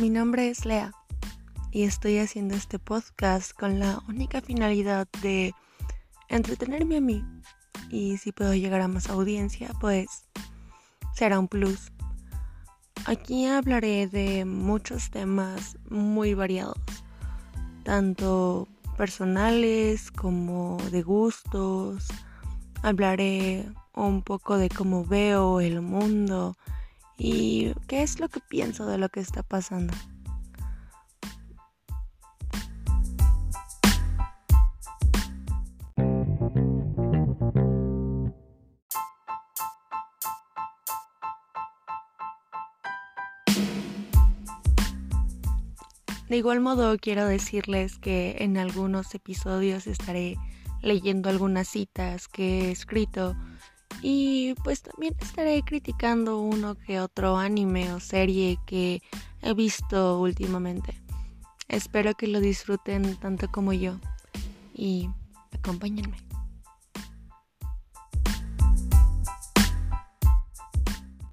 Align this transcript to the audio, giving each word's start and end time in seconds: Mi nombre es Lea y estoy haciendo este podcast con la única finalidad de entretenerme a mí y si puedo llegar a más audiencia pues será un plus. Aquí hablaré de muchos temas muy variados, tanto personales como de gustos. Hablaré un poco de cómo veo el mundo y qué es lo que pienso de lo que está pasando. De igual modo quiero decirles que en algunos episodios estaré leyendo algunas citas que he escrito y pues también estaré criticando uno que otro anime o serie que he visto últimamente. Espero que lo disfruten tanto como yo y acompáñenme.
Mi 0.00 0.08
nombre 0.08 0.48
es 0.48 0.64
Lea 0.64 0.92
y 1.72 1.82
estoy 1.82 2.16
haciendo 2.16 2.54
este 2.54 2.78
podcast 2.78 3.52
con 3.52 3.78
la 3.78 4.00
única 4.08 4.40
finalidad 4.40 5.06
de 5.20 5.52
entretenerme 6.30 6.96
a 6.96 7.00
mí 7.02 7.22
y 7.90 8.16
si 8.16 8.32
puedo 8.32 8.54
llegar 8.54 8.80
a 8.80 8.88
más 8.88 9.10
audiencia 9.10 9.68
pues 9.78 10.24
será 11.12 11.38
un 11.38 11.48
plus. 11.48 11.92
Aquí 13.04 13.44
hablaré 13.44 14.06
de 14.06 14.46
muchos 14.46 15.10
temas 15.10 15.76
muy 15.90 16.32
variados, 16.32 16.78
tanto 17.84 18.68
personales 18.96 20.10
como 20.10 20.78
de 20.90 21.02
gustos. 21.02 22.08
Hablaré 22.80 23.70
un 23.94 24.22
poco 24.22 24.56
de 24.56 24.70
cómo 24.70 25.04
veo 25.04 25.60
el 25.60 25.82
mundo 25.82 26.56
y 27.22 27.74
qué 27.86 28.02
es 28.02 28.18
lo 28.18 28.30
que 28.30 28.40
pienso 28.40 28.86
de 28.86 28.96
lo 28.96 29.10
que 29.10 29.20
está 29.20 29.42
pasando. 29.42 29.92
De 46.30 46.36
igual 46.36 46.60
modo 46.60 46.96
quiero 46.96 47.26
decirles 47.26 47.98
que 47.98 48.36
en 48.38 48.56
algunos 48.56 49.14
episodios 49.14 49.86
estaré 49.86 50.38
leyendo 50.80 51.28
algunas 51.28 51.68
citas 51.68 52.28
que 52.28 52.68
he 52.68 52.70
escrito 52.70 53.36
y 54.02 54.54
pues 54.64 54.82
también 54.82 55.14
estaré 55.20 55.62
criticando 55.62 56.40
uno 56.40 56.74
que 56.74 57.00
otro 57.00 57.36
anime 57.36 57.92
o 57.92 58.00
serie 58.00 58.58
que 58.66 59.02
he 59.42 59.54
visto 59.54 60.20
últimamente. 60.20 60.94
Espero 61.68 62.14
que 62.14 62.26
lo 62.26 62.40
disfruten 62.40 63.16
tanto 63.16 63.48
como 63.50 63.72
yo 63.72 63.98
y 64.74 65.08
acompáñenme. 65.52 66.29